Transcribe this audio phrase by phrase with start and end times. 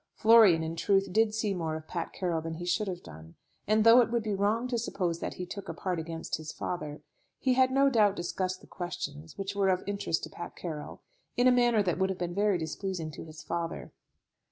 [0.15, 3.35] Florian, in truth, did see more of Pat Carroll than he should have done;
[3.67, 6.51] and, though it would be wrong to suppose that he took a part against his
[6.51, 7.03] father,
[7.37, 11.03] he no doubt discussed the questions which were of interest to Pat Carroll,
[11.37, 13.91] in a manner that would have been very displeasing to his father.